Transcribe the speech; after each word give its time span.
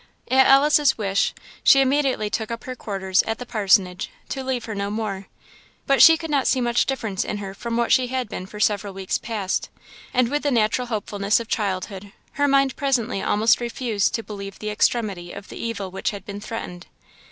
At 0.31 0.47
Alice's 0.47 0.97
wish, 0.97 1.31
she 1.63 1.79
immediately 1.79 2.27
took 2.27 2.49
up 2.49 2.63
her 2.63 2.75
quarters 2.75 3.21
at 3.27 3.37
the 3.37 3.45
parsonage, 3.45 4.09
to 4.29 4.43
leave 4.43 4.65
her 4.65 4.73
no 4.73 4.89
more. 4.89 5.27
But 5.85 6.01
she 6.01 6.17
could 6.17 6.31
not 6.31 6.47
see 6.47 6.59
much 6.59 6.87
difference 6.87 7.23
in 7.23 7.37
her 7.37 7.53
from 7.53 7.77
what 7.77 7.91
she 7.91 8.07
had 8.07 8.27
been 8.27 8.47
for 8.47 8.59
several 8.59 8.95
weeks 8.95 9.19
past; 9.19 9.69
and 10.11 10.27
with 10.29 10.41
the 10.41 10.49
natural 10.49 10.87
hopefulness 10.87 11.39
of 11.39 11.47
childhood, 11.49 12.11
her 12.31 12.47
mind 12.47 12.75
presently 12.75 13.21
almost 13.21 13.61
refused 13.61 14.15
to 14.15 14.23
believe 14.23 14.57
the 14.57 14.71
extremity 14.71 15.33
of 15.33 15.49
the 15.49 15.57
evil 15.57 15.91
which 15.91 16.09
had 16.09 16.25
been 16.25 16.41
threatened. 16.41 16.87